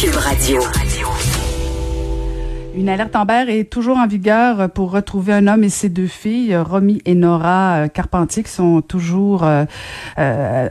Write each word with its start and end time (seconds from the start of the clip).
Cube 0.00 0.14
Radio. 0.14 0.60
Une 2.76 2.88
alerte 2.88 3.16
Amber 3.16 3.44
est 3.48 3.70
toujours 3.70 3.96
en 3.96 4.06
vigueur 4.06 4.70
pour 4.70 4.92
retrouver 4.92 5.32
un 5.32 5.46
homme 5.46 5.64
et 5.64 5.68
ses 5.68 5.88
deux 5.88 6.06
filles, 6.06 6.56
Romy 6.56 7.02
et 7.06 7.14
Nora 7.14 7.84
euh, 7.84 7.88
Carpentier, 7.88 8.42
qui 8.42 8.50
sont 8.50 8.82
toujours 8.82 9.44
euh, 9.44 9.64
euh, 10.18 10.68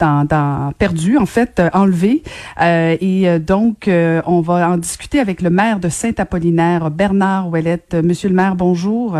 dans, 0.00 0.24
dans, 0.24 0.72
perdus, 0.78 1.18
en 1.18 1.26
fait, 1.26 1.62
enlevés. 1.72 2.22
et 2.60 3.38
donc, 3.38 3.88
on 3.88 4.40
va 4.40 4.70
en 4.70 4.76
discuter 4.76 5.20
avec 5.20 5.40
le 5.40 5.50
maire 5.50 5.78
de 5.78 5.88
Saint-Apollinaire, 5.88 6.90
Bernard 6.90 7.48
Ouellette. 7.48 7.94
Monsieur 7.94 8.28
le 8.28 8.34
maire, 8.34 8.56
bonjour. 8.56 9.16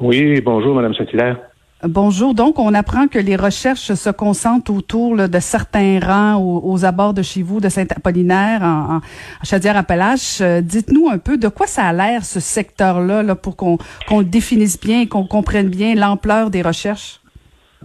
Oui, 0.00 0.40
bonjour, 0.40 0.74
Madame 0.74 0.94
Saint-Hilaire. 0.94 1.38
Bonjour. 1.82 2.34
Donc, 2.34 2.58
on 2.58 2.74
apprend 2.74 3.08
que 3.08 3.18
les 3.18 3.36
recherches 3.36 3.94
se 3.94 4.10
concentrent 4.10 4.70
autour 4.70 5.16
de 5.16 5.38
certains 5.38 5.98
rangs 5.98 6.36
aux, 6.36 6.84
abords 6.84 7.14
de 7.14 7.22
chez 7.22 7.42
vous, 7.42 7.58
de 7.58 7.70
Saint-Apollinaire, 7.70 8.60
en, 8.62 8.96
en 8.96 9.00
Chaudière-Appalaches. 9.44 10.42
Euh, 10.42 10.60
dites-nous 10.60 11.08
un 11.08 11.16
peu 11.16 11.38
de 11.38 11.48
quoi 11.48 11.66
ça 11.66 11.84
a 11.84 11.92
l'air, 11.94 12.26
ce 12.26 12.38
secteur-là, 12.38 13.22
là, 13.22 13.34
pour 13.34 13.56
qu'on 13.56 13.78
le 14.10 14.24
définisse 14.24 14.78
bien 14.78 15.00
et 15.00 15.06
qu'on 15.06 15.24
comprenne 15.24 15.70
bien 15.70 15.94
l'ampleur 15.94 16.50
des 16.50 16.60
recherches. 16.60 17.20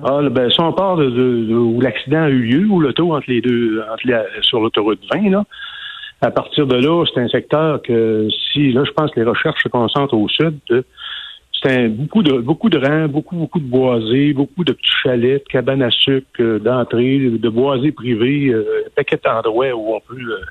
Ah, 0.03 0.19
ben, 0.29 0.51
si 0.51 0.59
on 0.59 0.73
part 0.73 0.97
de, 0.97 1.55
où 1.55 1.79
l'accident 1.79 2.23
a 2.23 2.29
eu 2.29 2.41
lieu, 2.41 2.67
où 2.67 2.81
l'auto 2.81 3.15
entre 3.15 3.29
les 3.29 3.39
deux, 3.39 3.81
sur 4.41 4.59
l'autoroute 4.59 4.99
20, 5.13 5.29
là, 5.29 5.45
à 6.19 6.31
partir 6.31 6.67
de 6.67 6.75
là, 6.75 7.05
c'est 7.13 7.21
un 7.21 7.29
secteur 7.29 7.81
que 7.81 8.27
si, 8.51 8.73
là, 8.73 8.83
je 8.85 8.91
pense 8.91 9.11
que 9.11 9.21
les 9.21 9.25
recherches 9.25 9.63
se 9.63 9.69
concentrent 9.69 10.17
au 10.17 10.27
sud, 10.27 10.59
c'est 11.65 11.87
beaucoup 11.87 12.21
de 12.21 12.39
beaucoup 12.39 12.69
de 12.69 12.77
rangs, 12.77 13.07
beaucoup, 13.07 13.35
beaucoup 13.35 13.59
de 13.59 13.65
boisés, 13.65 14.33
beaucoup 14.33 14.63
de 14.63 14.73
petits 14.73 14.91
chalets, 15.03 15.43
de 15.43 15.49
cabanes 15.49 15.81
à 15.81 15.89
sucre 15.89 16.27
euh, 16.39 16.59
d'entrée, 16.59 17.17
de 17.17 17.49
boisés 17.49 17.91
privés, 17.91 18.49
euh, 18.49 18.83
un 18.85 18.89
paquet 18.95 19.19
d'endroits 19.23 19.73
où 19.73 19.95
on 19.95 19.99
peut, 20.01 20.15
euh, 20.15 20.41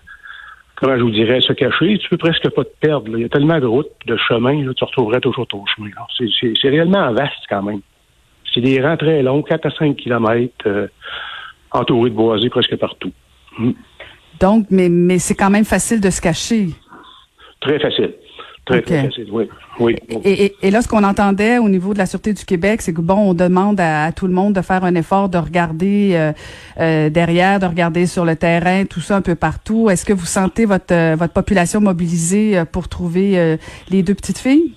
comment 0.75 0.97
je 0.97 1.03
vous 1.03 1.11
dirais, 1.11 1.41
se 1.41 1.53
cacher. 1.53 1.99
Tu 1.99 2.09
peux 2.09 2.17
presque 2.17 2.49
pas 2.51 2.65
te 2.65 2.77
perdre. 2.81 3.17
Il 3.17 3.21
y 3.21 3.25
a 3.25 3.29
tellement 3.29 3.61
de 3.61 3.67
routes, 3.67 3.93
de 4.07 4.17
chemins, 4.17 4.65
là, 4.65 4.75
tu 4.75 4.85
retrouverais 4.85 5.21
toujours 5.21 5.47
ton 5.47 5.65
chemin. 5.67 5.91
C'est 6.19 6.69
réellement 6.69 7.13
vaste 7.13 7.45
quand 7.49 7.63
même. 7.63 7.81
C'est 8.53 8.61
des 8.61 8.81
rangs 8.81 8.97
très 8.97 9.23
longs, 9.23 9.43
4 9.43 9.67
à 9.67 9.71
5 9.71 9.97
kilomètres, 9.97 10.89
entourés 11.71 12.11
de 12.11 12.15
boisés 12.15 12.51
presque 12.51 12.77
partout. 12.77 13.13
Hmm. 13.59 13.73
Donc, 14.41 14.67
mais, 14.71 14.89
mais 14.89 15.19
c'est 15.19 15.35
quand 15.35 15.51
même 15.51 15.65
facile 15.65 16.01
de 16.01 16.11
se 16.11 16.21
cacher. 16.21 16.69
Très 17.61 17.79
facile. 17.79 18.15
Très, 18.65 18.81
très 18.81 19.05
facile, 19.05 19.27
oui. 19.31 19.49
oui. 19.79 19.97
Et, 20.25 20.55
et, 20.63 20.71
là, 20.71 20.81
ce 20.81 20.89
qu'on 20.89 21.05
entendait 21.05 21.59
au 21.59 21.69
niveau 21.69 21.93
de 21.93 21.99
la 21.99 22.07
Sûreté 22.07 22.33
du 22.33 22.47
Québec, 22.47 22.81
c'est 22.81 22.95
que, 22.95 23.03
bon, 23.03 23.31
on 23.31 23.35
demande 23.35 23.79
à, 23.79 24.11
tout 24.13 24.27
le 24.27 24.33
monde 24.33 24.55
de 24.55 24.63
faire 24.63 24.85
un 24.85 24.95
effort 24.95 25.29
de 25.29 25.37
regarder 25.37 26.13
euh, 26.15 26.33
euh, 26.81 27.11
derrière, 27.11 27.61
de 27.61 27.67
regarder 27.67 28.07
sur 28.07 28.25
le 28.25 28.37
terrain, 28.37 28.87
tout 28.87 29.01
ça 29.01 29.17
un 29.17 29.21
peu 29.21 29.35
partout. 29.35 29.91
Est-ce 29.91 30.07
que 30.07 30.15
vous 30.15 30.25
sentez 30.25 30.65
votre, 30.65 30.95
euh, 30.95 31.15
votre 31.15 31.35
population 31.35 31.83
mobilisée 31.83 32.63
pour 32.73 32.89
trouver 32.89 33.59
les 33.91 34.03
deux 34.03 34.15
petites 34.15 34.39
filles? 34.39 34.73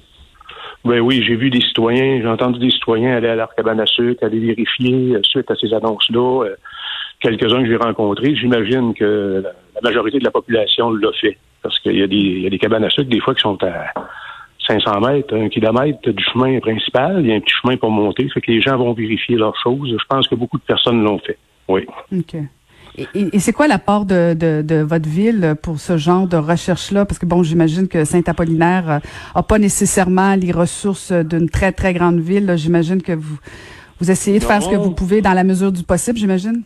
Ben 0.84 1.00
oui, 1.00 1.24
j'ai 1.26 1.36
vu 1.36 1.50
des 1.50 1.62
citoyens, 1.62 2.20
j'ai 2.22 2.28
entendu 2.28 2.60
des 2.60 2.72
citoyens 2.72 3.16
aller 3.16 3.28
à 3.30 3.36
l'Arcabane 3.36 3.80
à 3.80 3.86
sucre, 3.86 4.24
aller 4.24 4.40
vérifier 4.40 5.18
suite 5.24 5.50
à 5.50 5.56
ces 5.56 5.74
annonces-là. 5.74 6.46
Quelques-uns 7.20 7.64
que 7.64 7.68
j'ai 7.68 7.78
rencontrés, 7.78 8.36
j'imagine 8.36 8.94
que 8.94 9.44
la 9.44 9.82
majorité 9.82 10.20
de 10.20 10.24
la 10.24 10.32
population 10.32 10.92
l'a 10.92 11.12
fait. 11.20 11.38
Parce 11.68 11.80
qu'il 11.80 11.98
y, 11.98 12.04
a 12.04 12.08
des, 12.08 12.16
il 12.16 12.42
y 12.42 12.48
a 12.48 12.50
des 12.50 12.60
cabanes 12.60 12.84
à 12.84 12.90
sucre, 12.90 13.10
des 13.10 13.20
fois, 13.20 13.36
qui 13.36 13.42
sont 13.42 13.58
à 13.64 13.94
500 14.68 15.00
mètres, 15.02 15.36
un 15.36 15.50
kilomètre 15.50 16.10
du 16.10 16.24
chemin 16.32 16.60
principal. 16.60 17.22
Il 17.22 17.28
y 17.28 17.34
a 17.34 17.36
un 17.36 17.40
petit 17.40 17.54
chemin 17.62 17.78
pour 17.78 17.92
monter. 17.92 18.28
Fait 18.30 18.42
que 18.42 18.52
les 18.52 18.62
gens 18.62 18.78
vont 18.78 18.94
vérifier 18.94 19.36
leurs 19.36 19.56
choses. 19.62 19.90
Je 19.90 20.06
pense 20.10 20.28
que 20.28 20.36
beaucoup 20.36 20.58
de 20.58 20.64
personnes 20.64 21.04
l'ont 21.04 21.20
fait. 21.20 21.38
Oui. 21.68 21.86
OK. 22.18 22.36
Et, 23.14 23.38
c'est 23.40 23.54
quoi 23.54 23.68
l'apport 23.68 24.06
de, 24.06 24.34
de, 24.34 24.64
de, 24.64 24.82
votre 24.82 25.08
ville 25.08 25.56
pour 25.62 25.80
ce 25.80 25.98
genre 25.98 26.28
de 26.28 26.38
recherche-là? 26.38 27.06
Parce 27.06 27.20
que, 27.20 27.28
bon, 27.28 27.44
j'imagine 27.44 27.88
que 27.88 28.06
Saint-Apollinaire 28.06 28.86
n'a 28.86 29.02
euh, 29.36 29.42
pas 29.44 29.60
nécessairement 29.60 30.34
les 30.36 30.52
ressources 30.52 31.12
d'une 31.12 31.48
très, 31.48 31.72
très 31.72 31.94
grande 31.94 32.20
ville. 32.20 32.52
J'imagine 32.56 33.04
que 33.04 33.12
vous, 33.12 33.38
vous 34.00 34.10
essayez 34.10 34.40
de 34.40 34.44
faire 34.44 34.64
ce 34.64 34.70
que 34.70 34.76
vous 34.76 34.96
pouvez 34.96 35.22
dans 35.22 35.34
la 35.34 35.44
mesure 35.44 35.72
du 35.72 35.84
possible, 35.84 36.18
j'imagine? 36.18 36.64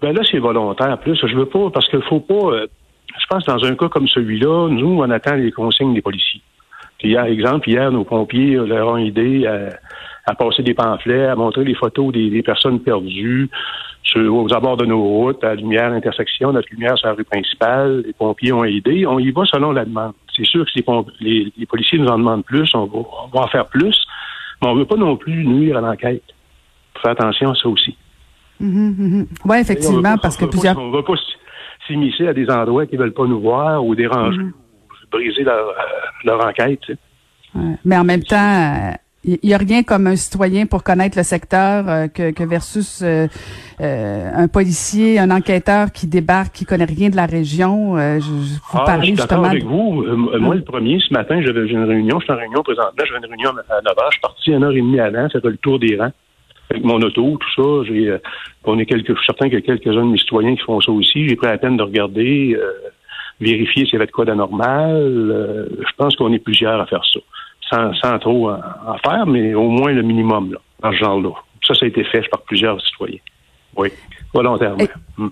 Ben 0.00 0.12
là, 0.12 0.22
c'est 0.28 0.38
volontaire. 0.38 0.98
Plus, 0.98 1.16
je 1.24 1.36
veux 1.36 1.46
pas, 1.46 1.70
parce 1.70 1.88
qu'il 1.88 2.02
faut 2.02 2.20
pas... 2.20 2.64
Euh, 3.10 3.18
je 3.20 3.26
pense 3.28 3.44
que 3.44 3.50
dans 3.50 3.64
un 3.64 3.74
cas 3.74 3.88
comme 3.88 4.08
celui-là, 4.08 4.68
nous, 4.68 5.00
on 5.00 5.10
attend 5.10 5.34
les 5.34 5.52
consignes 5.52 5.94
des 5.94 6.02
policiers. 6.02 6.42
Puis, 6.98 7.10
hier, 7.10 7.24
exemple, 7.24 7.68
hier, 7.68 7.90
nos 7.90 8.04
pompiers 8.04 8.56
leur 8.56 8.88
ont 8.88 8.96
aidé 8.96 9.46
à, 9.46 10.34
passer 10.34 10.62
des 10.62 10.74
pamphlets, 10.74 11.26
à 11.26 11.34
montrer 11.34 11.64
les 11.64 11.74
photos 11.74 12.12
des, 12.12 12.42
personnes 12.42 12.80
perdues 12.80 13.48
sur, 14.02 14.34
aux 14.34 14.52
abords 14.52 14.76
de 14.76 14.86
nos 14.86 15.02
routes, 15.02 15.42
à 15.42 15.48
la 15.48 15.54
lumière 15.56 15.92
intersection, 15.92 16.52
notre 16.52 16.68
lumière 16.70 16.96
sur 16.98 17.08
la 17.08 17.14
rue 17.14 17.24
principale. 17.24 18.02
Les 18.06 18.12
pompiers 18.12 18.52
ont 18.52 18.64
aidé. 18.64 19.06
On 19.06 19.18
y 19.18 19.30
va 19.30 19.44
selon 19.46 19.72
la 19.72 19.84
demande. 19.84 20.12
C'est 20.36 20.44
sûr 20.44 20.64
que 20.64 20.70
les, 21.20 21.52
les, 21.56 21.66
policiers 21.66 21.98
nous 21.98 22.06
en 22.06 22.18
demandent 22.18 22.44
plus, 22.44 22.70
on 22.74 22.86
va, 23.32 23.40
en 23.40 23.48
faire 23.48 23.66
plus, 23.66 23.98
mais 24.62 24.68
on 24.68 24.74
ne 24.74 24.80
veut 24.80 24.86
pas 24.86 24.96
non 24.96 25.16
plus 25.16 25.44
nuire 25.44 25.78
à 25.78 25.80
l'enquête. 25.80 26.22
Faire 27.02 27.12
attention 27.12 27.50
à 27.50 27.54
ça 27.54 27.68
aussi. 27.68 27.96
Mm-hmm, 28.62 28.96
mm-hmm. 28.96 29.26
Oui, 29.46 29.56
effectivement, 29.58 30.16
parce 30.18 30.36
que 30.36 30.44
plusieurs 30.44 30.76
s'immiscer 31.90 32.28
à 32.28 32.32
des 32.32 32.48
endroits 32.50 32.86
qui 32.86 32.96
veulent 32.96 33.12
pas 33.12 33.26
nous 33.26 33.40
voir 33.40 33.84
ou 33.84 33.94
déranger 33.94 34.38
mhm. 34.38 34.52
ou 34.52 35.10
briser 35.10 35.42
leur, 35.42 35.68
euh, 35.68 35.72
leur 36.24 36.46
enquête. 36.46 36.80
Mais 37.84 37.96
en 37.96 38.04
même 38.04 38.22
temps, 38.22 38.92
il 39.24 39.38
n'y 39.42 39.54
a 39.54 39.58
rien 39.58 39.82
comme 39.82 40.06
un 40.06 40.14
citoyen 40.14 40.66
pour 40.66 40.84
connaître 40.84 41.18
le 41.18 41.24
secteur 41.24 41.88
euh, 41.88 42.06
que, 42.06 42.30
que, 42.30 42.44
versus 42.44 43.02
euh, 43.02 43.26
un 43.80 44.46
policier, 44.46 45.18
un 45.18 45.32
enquêteur 45.32 45.90
qui 45.90 46.06
débarque, 46.06 46.52
qui 46.54 46.64
connaît 46.64 46.84
rien 46.84 47.10
de 47.10 47.16
la 47.16 47.26
région. 47.26 47.96
je, 47.96 48.30
vous 48.30 48.58
ah, 48.72 48.98
je 49.00 49.06
suis 49.06 49.14
d'accord 49.14 49.44
avec 49.44 49.64
vous. 49.64 50.04
moi, 50.38 50.54
le 50.54 50.62
premier, 50.62 51.00
ce 51.00 51.12
matin, 51.12 51.42
j'avais 51.44 51.66
une 51.66 51.84
réunion. 51.84 52.20
Je 52.20 52.24
suis 52.24 52.32
en 52.32 52.36
réunion 52.36 52.62
présentement. 52.62 53.04
J'avais 53.04 53.18
une 53.18 53.30
réunion 53.30 53.50
à 53.50 53.82
9 53.82 53.84
h. 53.84 54.04
Je 54.06 54.12
suis 54.12 54.20
parti 54.20 54.50
une 54.52 54.62
heure 54.62 54.72
et 54.72 54.80
demie 54.80 55.00
avant. 55.00 55.28
C'était 55.32 55.48
le 55.48 55.56
tour 55.56 55.80
des 55.80 55.96
rangs 55.96 56.12
avec 56.70 56.84
mon 56.84 57.00
auto, 57.02 57.38
tout 57.38 57.62
ça. 57.62 57.84
J'ai, 57.88 58.08
euh, 58.08 58.18
on 58.64 58.78
est 58.78 58.86
quelques, 58.86 59.08
je 59.08 59.14
suis 59.14 59.26
certain 59.26 59.46
qu'il 59.46 59.54
y 59.54 59.58
a 59.58 59.60
quelques-uns 59.62 60.04
de 60.04 60.12
mes 60.12 60.18
citoyens 60.18 60.54
qui 60.54 60.62
font 60.62 60.80
ça 60.80 60.92
aussi. 60.92 61.28
J'ai 61.28 61.36
pris 61.36 61.48
la 61.48 61.58
peine 61.58 61.76
de 61.76 61.82
regarder, 61.82 62.56
euh, 62.56 62.72
vérifier 63.40 63.84
s'il 63.84 63.94
y 63.94 63.96
avait 63.96 64.06
de 64.06 64.12
quoi 64.12 64.24
d'anormal. 64.24 64.96
Euh, 64.96 65.68
je 65.80 65.92
pense 65.96 66.14
qu'on 66.16 66.32
est 66.32 66.38
plusieurs 66.38 66.80
à 66.80 66.86
faire 66.86 67.04
ça. 67.04 67.20
Sans, 67.70 67.94
sans 67.94 68.18
trop 68.18 68.50
en, 68.50 68.98
faire, 68.98 69.26
mais 69.26 69.54
au 69.54 69.68
moins 69.68 69.92
le 69.92 70.02
minimum, 70.02 70.52
là, 70.52 70.58
dans 70.82 70.92
ce 70.92 70.96
genre-là. 70.96 71.30
Ça, 71.64 71.74
ça 71.74 71.84
a 71.84 71.88
été 71.88 72.02
fait 72.04 72.28
par 72.28 72.42
plusieurs 72.42 72.80
citoyens. 72.80 73.20
Oui, 73.76 73.90
volontairement. 74.34 74.84
Hmm. 75.16 75.28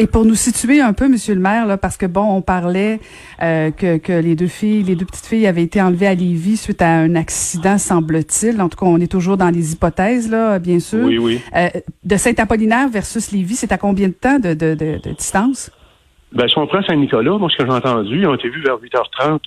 Et 0.00 0.06
pour 0.06 0.24
nous 0.24 0.36
situer 0.36 0.80
un 0.80 0.92
peu, 0.92 1.08
Monsieur 1.08 1.34
le 1.34 1.40
maire, 1.40 1.66
là, 1.66 1.76
parce 1.76 1.96
que 1.96 2.06
bon, 2.06 2.22
on 2.22 2.40
parlait 2.40 3.00
euh, 3.42 3.72
que, 3.72 3.98
que 3.98 4.12
les 4.12 4.36
deux 4.36 4.46
filles, 4.46 4.84
les 4.84 4.94
deux 4.94 5.04
petites 5.04 5.26
filles 5.26 5.48
avaient 5.48 5.64
été 5.64 5.82
enlevées 5.82 6.06
à 6.06 6.14
Lévis 6.14 6.56
suite 6.56 6.80
à 6.82 6.88
un 6.88 7.16
accident, 7.16 7.78
semble-t-il. 7.78 8.62
En 8.62 8.68
tout 8.68 8.76
cas, 8.76 8.86
on 8.86 9.00
est 9.00 9.10
toujours 9.10 9.36
dans 9.36 9.50
les 9.50 9.72
hypothèses, 9.72 10.30
là, 10.30 10.60
bien 10.60 10.78
sûr. 10.78 11.04
Oui, 11.04 11.18
oui. 11.18 11.40
Euh, 11.56 11.68
de 12.04 12.16
Saint-Apollinaire 12.16 12.88
versus 12.88 13.32
Lévis, 13.32 13.56
c'est 13.56 13.72
à 13.72 13.78
combien 13.78 14.06
de 14.06 14.12
temps 14.12 14.38
de, 14.38 14.54
de, 14.54 14.74
de, 14.76 15.14
distance? 15.16 15.72
Ben, 16.32 16.46
si 16.46 16.56
on 16.58 16.68
prend 16.68 16.80
Saint-Nicolas, 16.82 17.36
moi, 17.36 17.48
ce 17.50 17.56
que 17.56 17.68
j'ai 17.68 17.76
entendu, 17.76 18.20
ils 18.20 18.26
ont 18.28 18.34
été 18.34 18.48
vus 18.50 18.62
vers 18.62 18.76
8h30 18.76 19.40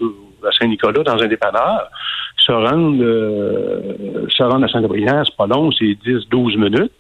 à 0.46 0.52
Saint-Nicolas 0.60 1.04
dans 1.04 1.18
un 1.18 1.28
dépanneur. 1.28 1.88
Se 2.36 2.52
rendre, 2.52 3.02
euh, 3.02 4.28
se 4.28 4.44
rendre 4.44 4.66
à 4.66 4.68
Saint-Apollinaire, 4.68 5.24
c'est 5.26 5.38
pas 5.38 5.48
long, 5.48 5.72
c'est 5.72 5.96
10-12 6.06 6.58
minutes. 6.58 6.92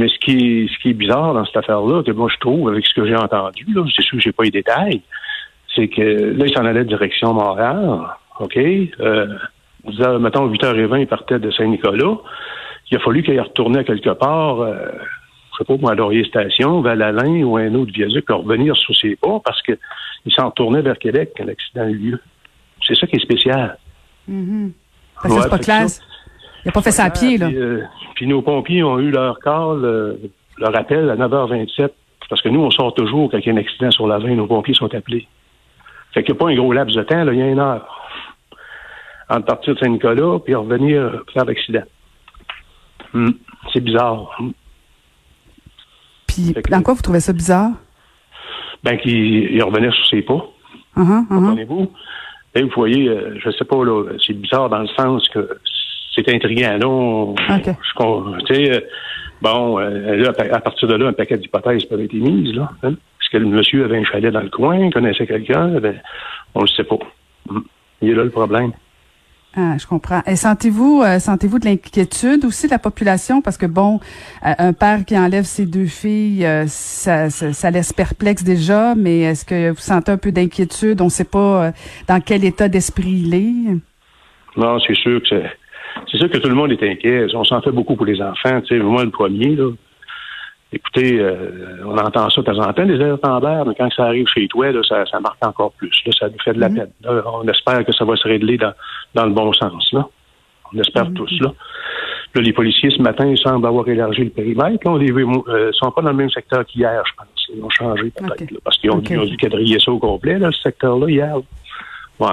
Mais 0.00 0.08
ce 0.08 0.18
qui 0.18 0.32
est, 0.32 0.72
ce 0.72 0.78
qui 0.80 0.90
est 0.90 0.94
bizarre 0.94 1.34
dans 1.34 1.44
cette 1.44 1.58
affaire-là, 1.58 2.02
que 2.02 2.10
moi 2.12 2.30
je 2.32 2.38
trouve, 2.38 2.70
avec 2.70 2.86
ce 2.86 2.94
que 2.94 3.06
j'ai 3.06 3.14
entendu, 3.14 3.66
là, 3.74 3.84
c'est 3.94 4.00
sûr 4.00 4.16
que 4.16 4.22
j'ai 4.22 4.32
pas 4.32 4.44
les 4.44 4.50
détails, 4.50 5.02
c'est 5.76 5.88
que 5.88 6.00
là, 6.00 6.46
il 6.46 6.54
s'en 6.54 6.64
allait 6.64 6.86
direction 6.86 7.34
Montréal, 7.34 8.00
OK? 8.38 8.56
Euh, 8.56 9.26
mettons, 10.18 10.50
8h20, 10.50 11.00
il 11.02 11.06
partait 11.06 11.38
de 11.38 11.50
Saint-Nicolas. 11.50 12.16
Il 12.90 12.96
a 12.96 13.00
fallu 13.00 13.22
qu'il 13.22 13.38
retourne 13.38 13.76
à 13.76 13.84
quelque 13.84 14.08
part, 14.08 14.62
euh, 14.62 14.88
je 15.52 15.58
sais 15.58 15.64
pas, 15.64 15.76
moi, 15.76 15.92
à 15.92 15.94
Laurier 15.94 16.24
Station, 16.24 16.80
Val-Alain 16.80 17.42
ou 17.42 17.58
un 17.58 17.74
autre 17.74 17.92
viaduc, 17.92 18.24
pour 18.24 18.38
revenir 18.38 18.74
sur 18.78 18.96
ses 18.96 19.16
pas 19.16 19.38
parce 19.44 19.60
qu'il 19.60 19.76
s'en 20.34 20.46
retournait 20.46 20.80
vers 20.80 20.98
Québec 20.98 21.34
quand 21.36 21.44
l'accident 21.44 21.82
a 21.82 21.90
eu 21.90 21.98
lieu. 21.98 22.20
C'est 22.88 22.94
ça 22.94 23.06
qui 23.06 23.16
est 23.16 23.22
spécial. 23.22 23.76
Mm-hmm. 24.30 24.70
c'est 25.28 25.50
pas 25.50 25.58
classe. 25.58 26.00
Il 26.64 26.68
n'a 26.68 26.72
pas 26.72 26.82
fait 26.82 26.90
ça 26.90 27.04
à 27.04 27.10
pied, 27.10 27.38
là. 27.38 27.48
Euh, 27.48 27.82
puis, 28.14 28.26
nos 28.26 28.42
pompiers 28.42 28.82
ont 28.82 28.98
eu 28.98 29.10
leur 29.10 29.38
call, 29.40 30.18
leur 30.58 30.76
appel 30.76 31.08
à 31.10 31.16
9h27 31.16 31.90
Parce 32.28 32.42
que 32.42 32.48
nous, 32.48 32.60
on 32.60 32.70
sort 32.70 32.94
toujours 32.94 33.30
quand 33.30 33.38
il 33.38 33.46
y 33.46 33.50
a 33.50 33.52
un 33.54 33.56
accident 33.56 33.90
sur 33.90 34.06
la 34.06 34.18
20, 34.18 34.34
nos 34.34 34.46
pompiers 34.46 34.74
sont 34.74 34.94
appelés. 34.94 35.26
Fait 36.12 36.22
qu'il 36.22 36.34
n'y 36.34 36.38
a 36.38 36.40
pas 36.40 36.50
un 36.50 36.54
gros 36.54 36.72
laps 36.72 36.94
de 36.94 37.02
temps, 37.02 37.24
là, 37.24 37.32
il 37.32 37.38
y 37.38 37.42
a 37.42 37.48
une 37.48 37.58
heure. 37.58 37.86
Entre 39.28 39.46
partir 39.46 39.74
de 39.74 39.78
Saint-Nicolas 39.78 40.40
puis 40.44 40.54
revenir 40.54 41.22
faire 41.32 41.44
l'accident. 41.44 41.84
Hmm. 43.12 43.30
C'est 43.72 43.80
bizarre. 43.80 44.38
Puis, 46.26 46.54
dans 46.68 46.82
quoi 46.82 46.94
vous 46.94 47.02
trouvez 47.02 47.20
ça 47.20 47.32
bizarre? 47.32 47.70
Ben, 48.82 48.98
qu'il 48.98 49.62
revenait 49.62 49.90
sur 49.90 50.06
ses 50.06 50.22
pas. 50.22 50.46
Uh 50.96 51.00
-huh, 51.00 51.28
Comprenez-vous? 51.28 51.92
Et 52.54 52.62
vous 52.62 52.70
voyez, 52.74 53.08
euh, 53.08 53.38
je 53.38 53.50
sais 53.50 53.64
pas, 53.64 53.84
là, 53.84 54.04
c'est 54.24 54.34
bizarre 54.34 54.68
dans 54.68 54.80
le 54.80 54.88
sens 54.88 55.28
que 55.28 55.60
c'est 56.24 56.34
intriguant. 56.34 56.76
Là, 56.78 56.88
on, 56.88 57.32
OK. 57.32 57.38
je, 57.66 58.54
sais, 58.54 58.72
euh, 58.72 58.80
bon, 59.42 59.78
euh, 59.78 60.16
là, 60.16 60.32
à 60.52 60.60
partir 60.60 60.88
de 60.88 60.94
là, 60.94 61.08
un 61.08 61.12
paquet 61.12 61.38
d'hypothèses 61.38 61.84
peuvent 61.84 62.00
être 62.00 62.14
émises. 62.14 62.54
Là, 62.54 62.70
hein? 62.82 62.90
Est-ce 62.90 63.30
que 63.30 63.38
le 63.38 63.46
monsieur 63.46 63.84
avait 63.84 63.98
un 63.98 64.04
chalet 64.04 64.32
dans 64.32 64.40
le 64.40 64.50
coin, 64.50 64.90
connaissait 64.90 65.26
quelqu'un? 65.26 65.68
Ben, 65.80 66.00
on 66.54 66.60
ne 66.60 66.64
le 66.64 66.70
sait 66.70 66.84
pas. 66.84 66.98
Hmm. 67.48 67.60
Il 68.02 68.10
est 68.10 68.14
là 68.14 68.24
le 68.24 68.30
problème. 68.30 68.72
Ah, 69.56 69.76
je 69.78 69.86
comprends. 69.86 70.22
Et 70.28 70.36
sentez-vous, 70.36 71.02
euh, 71.02 71.18
sentez-vous 71.18 71.58
de 71.58 71.64
l'inquiétude 71.64 72.44
aussi 72.44 72.66
de 72.66 72.70
la 72.70 72.78
population? 72.78 73.42
Parce 73.42 73.56
que 73.56 73.66
bon, 73.66 73.98
euh, 74.46 74.52
un 74.58 74.72
père 74.72 75.04
qui 75.04 75.18
enlève 75.18 75.42
ses 75.42 75.66
deux 75.66 75.86
filles, 75.86 76.46
euh, 76.46 76.66
ça, 76.68 77.30
ça, 77.30 77.52
ça, 77.52 77.70
laisse 77.72 77.92
perplexe 77.92 78.44
déjà. 78.44 78.94
Mais 78.94 79.20
est-ce 79.20 79.44
que 79.44 79.70
vous 79.70 79.80
sentez 79.80 80.12
un 80.12 80.18
peu 80.18 80.30
d'inquiétude? 80.30 81.00
On 81.00 81.06
ne 81.06 81.10
sait 81.10 81.24
pas 81.24 81.72
dans 82.06 82.20
quel 82.20 82.44
état 82.44 82.68
d'esprit 82.68 83.22
il 83.26 83.34
est. 83.34 83.76
Non, 84.56 84.78
c'est 84.86 84.94
sûr 84.94 85.20
que 85.28 85.42
c'est, 86.10 86.18
sûr 86.18 86.30
que 86.30 86.38
tout 86.38 86.48
le 86.48 86.54
monde 86.54 86.72
est 86.72 86.82
inquiet. 86.82 87.26
On 87.34 87.44
s'en 87.44 87.60
fait 87.60 87.70
beaucoup 87.72 87.96
pour 87.96 88.06
les 88.06 88.20
enfants. 88.20 88.60
Tu 88.62 88.76
sais, 88.76 88.82
moi 88.82 89.04
le 89.04 89.10
premier 89.10 89.56
là. 89.56 89.70
Écoutez, 90.72 91.18
euh, 91.18 91.82
on 91.84 91.98
entend 91.98 92.30
ça 92.30 92.42
de 92.42 92.46
temps 92.46 92.58
en 92.60 92.72
temps, 92.72 92.86
des 92.86 92.96
l'air, 92.96 93.64
mais 93.66 93.74
quand 93.76 93.90
ça 93.92 94.04
arrive 94.04 94.28
chez 94.28 94.46
toi, 94.46 94.70
là, 94.70 94.80
ça, 94.88 95.04
ça 95.06 95.18
marque 95.18 95.44
encore 95.44 95.72
plus. 95.72 95.90
Là, 96.06 96.12
ça 96.16 96.28
nous 96.28 96.38
fait 96.44 96.52
de 96.52 96.60
la 96.60 96.68
Mhm. 96.68 96.76
peine. 96.76 96.90
Là, 97.02 97.22
on 97.26 97.48
espère 97.48 97.84
que 97.84 97.92
ça 97.92 98.04
va 98.04 98.14
se 98.14 98.28
régler 98.28 98.56
dans, 98.56 98.72
dans 99.14 99.26
le 99.26 99.32
bon 99.32 99.52
sens. 99.52 99.92
Là. 99.92 100.06
On 100.72 100.78
espère 100.78 101.06
Mhm. 101.08 101.14
tous. 101.14 101.40
Là. 101.40 101.52
là, 102.36 102.42
les 102.42 102.52
policiers, 102.52 102.90
ce 102.90 103.02
matin, 103.02 103.26
ils 103.26 103.38
semblent 103.38 103.66
avoir 103.66 103.88
élargi 103.88 104.22
le 104.22 104.30
périmètre. 104.30 104.84
Là, 104.84 104.92
on 104.92 104.96
les 104.96 105.10
euh, 105.10 105.72
sont 105.72 105.90
pas 105.90 106.02
dans 106.02 106.10
le 106.10 106.16
même 106.16 106.30
secteur 106.30 106.64
qu'hier, 106.64 107.02
je 107.04 107.12
pense. 107.16 107.46
Ils 107.52 107.64
ont 107.64 107.70
changé 107.70 108.12
peut-être. 108.16 108.54
Parce 108.62 108.78
qu'ils 108.78 108.92
ont, 108.92 108.98
Ok, 108.98 109.10
ils 109.10 109.18
ont 109.18 109.24
dû 109.24 109.36
quadriller 109.36 109.80
ça 109.80 109.90
au 109.90 109.98
complet, 109.98 110.38
là, 110.38 110.52
ce 110.52 110.60
secteur-là, 110.62 111.08
hier. 111.10 111.34
Ouais. 112.20 112.28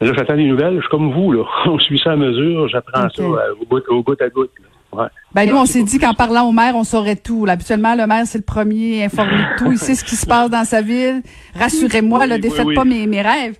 Là, 0.00 0.12
j'attends 0.14 0.36
des 0.36 0.44
nouvelles. 0.44 0.76
Je 0.76 0.80
suis 0.80 0.88
comme 0.90 1.12
vous, 1.12 1.32
là. 1.32 1.44
On 1.66 1.78
suit 1.78 1.98
ça 1.98 2.12
à 2.12 2.16
mesure. 2.16 2.68
J'apprends 2.68 3.08
ça 3.08 3.22
euh, 3.22 3.54
au, 3.60 3.66
bout, 3.66 3.82
au 3.88 4.02
bout 4.02 4.20
à 4.20 4.28
bout. 4.28 4.42
là. 4.42 4.68
Ouais. 4.92 5.08
Ben 5.34 5.50
nous, 5.50 5.56
on 5.56 5.66
s'est 5.66 5.82
dit 5.82 5.98
qu'en 5.98 6.14
parlant 6.14 6.48
au 6.48 6.52
maire, 6.52 6.74
on 6.74 6.84
saurait 6.84 7.16
tout. 7.16 7.44
Là, 7.44 7.52
habituellement, 7.52 7.94
le 7.94 8.06
maire, 8.06 8.24
c'est 8.24 8.38
le 8.38 8.44
premier 8.44 9.04
informé 9.04 9.32
de 9.32 9.58
tout. 9.58 9.72
Il 9.72 9.78
sait 9.78 9.94
ce 9.94 10.04
qui 10.04 10.16
se 10.16 10.26
passe 10.26 10.48
dans 10.48 10.64
sa 10.64 10.80
ville. 10.80 11.22
Rassurez-moi, 11.54 12.20
oui, 12.30 12.40
défaites 12.40 12.64
oui. 12.64 12.74
pas 12.74 12.84
mes, 12.84 13.06
mes 13.06 13.20
rêves. 13.20 13.58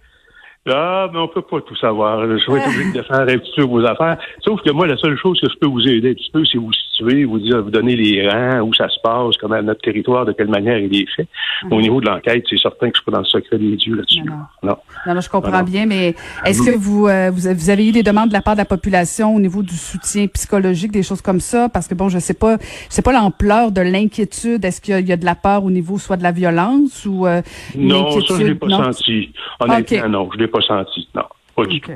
Ah, 0.69 1.09
mais 1.13 1.19
on 1.19 1.29
peut 1.29 1.43
pas 1.43 1.61
tout 1.61 1.77
savoir. 1.77 2.23
Je 2.23 2.51
vais 2.51 2.59
être 2.59 2.69
obligé 2.69 2.93
de 2.93 3.03
faire 3.07 3.21
un 3.21 3.27
petit 3.27 3.53
peu 3.57 3.65
vos 3.65 3.85
affaires. 3.85 4.17
Sauf 4.41 4.63
que 4.63 4.71
moi, 4.71 4.87
la 4.87 4.97
seule 4.97 5.19
chose 5.19 5.39
que 5.41 5.49
je 5.51 5.59
peux 5.59 5.69
vous 5.69 5.87
aider 5.87 6.11
un 6.11 6.15
petit 6.15 6.31
peu, 6.33 6.45
c'est 6.45 6.59
vous 6.59 6.73
vous 7.03 7.39
dire, 7.39 7.63
vous 7.63 7.71
donner 7.71 7.97
les 7.97 8.29
rangs, 8.29 8.61
où 8.63 8.73
ça 8.75 8.89
se 8.89 8.99
passe, 9.03 9.37
comment 9.41 9.61
notre 9.63 9.81
territoire, 9.81 10.25
de 10.25 10.33
quelle 10.33 10.49
manière 10.49 10.79
il 10.79 10.95
est 10.95 11.07
fait. 11.15 11.27
Au 11.71 11.81
niveau 11.81 12.01
de 12.01 12.07
l'enquête, 12.07 12.45
c'est 12.49 12.59
certain 12.59 12.91
que 12.91 12.97
je 12.97 13.01
suis 13.03 13.05
pas 13.05 13.13
dans 13.13 13.19
le 13.21 13.25
secret 13.25 13.59
des 13.59 13.77
dieux 13.77 13.97
là-dessus. 13.97 14.23
Non, 14.23 14.35
Non. 14.63 14.77
Non, 15.07 15.15
non, 15.15 15.21
je 15.21 15.29
comprends 15.31 15.63
bien, 15.63 15.87
mais 15.87 16.15
est-ce 16.45 16.63
que 16.63 16.77
vous, 16.77 17.07
euh, 17.09 17.31
vous, 17.33 17.49
avez 17.71 17.87
eu 17.89 17.93
des 17.93 18.03
demandes 18.03 18.29
de 18.29 18.33
la 18.35 18.43
part 18.43 18.55
de 18.55 18.61
la 18.61 18.65
population 18.65 19.35
au 19.35 19.41
niveau 19.41 19.63
du 19.63 19.75
soutien 19.77 20.27
psychologique, 20.29 20.93
des 20.93 21.03
choses 21.03 21.21
comme 21.23 21.41
ça? 21.41 21.69
Parce 21.69 21.87
que 21.89 21.95
bon, 21.95 22.09
je 22.09 22.19
sais 22.19 22.35
pas, 22.35 22.57
je 22.59 22.95
sais 22.95 23.03
pas 23.03 23.13
l'ampleur 23.13 23.73
de 23.73 23.81
l'inquiétude. 23.81 24.65
Est-ce 24.65 24.81
qu'il 24.81 24.93
y, 24.93 24.97
a- 24.97 25.01
il 25.01 25.09
y 25.09 25.13
a 25.13 25.17
de 25.17 25.25
la 25.25 25.35
peur 25.35 25.65
au 25.65 25.71
niveau 25.71 25.99
soit 25.99 26.17
de 26.17 26.23
la 26.23 26.33
violence 26.33 27.07
ou 27.07 27.27
euh, 27.27 27.43
Non, 27.77 28.11
ça, 28.21 28.35
je 28.39 28.45
l'ai 28.45 28.55
pas 28.55 28.69
senti. 28.69 29.33
Honnêtement, 29.61 30.09
non, 30.09 30.31
je 30.33 30.39
l'ai 30.39 30.49
pas 30.49 30.61
senti. 30.61 31.09
Non, 31.15 31.23
pas 31.57 31.65
du 31.65 31.79
ok, 31.79 31.91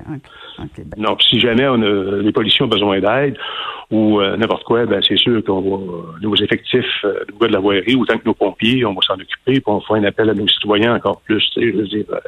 ben, 0.97 1.17
si 1.29 1.39
jamais 1.39 1.69
on 1.69 1.83
a, 1.83 2.23
les 2.23 2.33
policiers 2.33 2.65
ont 2.65 2.69
besoin 2.69 2.99
d'aide 3.01 3.37
ou 3.91 4.21
euh, 4.21 4.37
n'importe 4.37 4.65
quoi, 4.65 4.87
ben 4.87 5.01
c'est 5.07 5.19
sûr 5.19 5.45
qu'on 5.45 5.61
va 5.61 6.19
nos 6.23 6.35
effectifs, 6.37 6.85
euh, 7.05 7.25
gars 7.41 7.49
de 7.49 7.53
la 7.53 7.61
voirie, 7.61 7.95
autant 7.97 8.17
que 8.17 8.25
nos 8.25 8.35
pompiers, 8.35 8.85
on 8.85 8.95
va 8.95 9.01
s'en 9.07 9.15
occuper, 9.15 9.61
puis 9.61 9.62
on 9.67 9.81
fera 9.81 9.99
un 9.99 10.05
appel 10.05 10.31
à 10.31 10.35
nos 10.35 10.49
citoyens 10.49 10.95
encore 10.95 11.21
plus. 11.21 11.45
Je 11.57 11.77
veux 11.77 11.87
dire, 11.87 12.05
euh, 12.11 12.19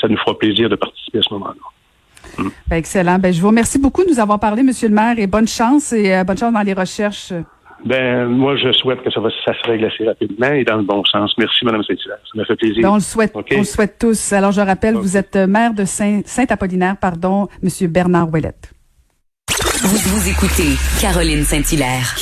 ça 0.00 0.08
nous 0.08 0.18
fera 0.18 0.36
plaisir 0.38 0.68
de 0.68 0.76
participer 0.76 1.18
à 1.18 1.22
ce 1.22 1.32
moment-là. 1.34 2.42
ben, 2.68 2.76
excellent. 2.76 3.18
Ben, 3.18 3.32
je 3.32 3.40
vous 3.40 3.48
remercie 3.48 3.78
beaucoup 3.78 4.04
de 4.04 4.10
nous 4.10 4.20
avoir 4.20 4.40
parlé, 4.40 4.62
Monsieur 4.62 4.88
le 4.88 4.94
maire, 4.94 5.18
et 5.18 5.26
bonne 5.26 5.48
chance 5.48 5.92
et 5.92 6.14
euh, 6.14 6.24
bonne 6.24 6.38
chance 6.38 6.52
dans 6.52 6.62
les 6.62 6.74
recherches. 6.74 7.32
Ben, 7.86 8.26
moi, 8.26 8.56
je 8.56 8.72
souhaite 8.72 9.00
que 9.02 9.10
ça, 9.12 9.20
va, 9.20 9.28
ça 9.44 9.52
se 9.54 9.70
règle 9.70 9.84
assez 9.86 10.04
rapidement 10.04 10.52
et 10.52 10.64
dans 10.64 10.76
le 10.76 10.82
bon 10.82 11.04
sens. 11.04 11.32
Merci, 11.38 11.64
Mme 11.64 11.82
Saint-Hilaire. 11.84 12.18
Ça 12.24 12.32
m'a 12.34 12.44
fait 12.44 12.56
plaisir. 12.56 12.82
Ben, 12.82 12.90
on 12.90 12.94
le 12.96 13.00
souhaite, 13.00 13.32
on 13.34 13.58
le 13.58 13.64
souhaite 13.64 13.96
tous. 14.00 14.32
Alors, 14.32 14.50
je 14.50 14.60
rappelle, 14.60 14.94
vous 14.96 15.16
êtes 15.16 15.36
euh, 15.36 15.46
maire 15.46 15.72
de 15.72 15.84
Saint- 15.84 16.22
Saint-Apollinaire, 16.26 16.96
pardon, 17.00 17.46
Monsieur 17.62 17.86
Bernard 17.86 18.28
Ouellette. 18.32 18.72
Vous, 19.82 19.96
vous 19.98 20.28
écoutez 20.28 20.74
Caroline 21.00 21.44
Saint-Hilaire. 21.44 22.16